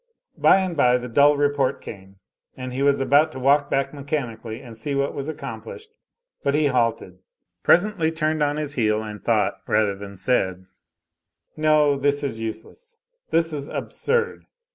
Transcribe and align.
By 0.39 0.57
and 0.61 0.75
by 0.75 0.97
the 0.97 1.07
dull 1.07 1.37
report 1.37 1.79
came, 1.79 2.15
and 2.57 2.73
he 2.73 2.81
was 2.81 2.99
about 2.99 3.31
to 3.33 3.39
walk 3.39 3.69
back 3.69 3.93
mechanically 3.93 4.59
and 4.59 4.75
see 4.75 4.95
what 4.95 5.13
was 5.13 5.29
accomplished; 5.29 5.91
but 6.41 6.55
he 6.55 6.65
halted; 6.65 7.19
presently 7.61 8.11
turned 8.11 8.41
on 8.41 8.57
his 8.57 8.73
heel 8.73 9.03
and 9.03 9.23
thought, 9.23 9.59
rather 9.67 9.93
than 9.93 10.15
said: 10.15 10.65
"No, 11.55 11.99
this 11.99 12.23
is 12.23 12.39
useless, 12.39 12.97
this 13.29 13.53
is 13.53 13.67
absurd. 13.67 14.47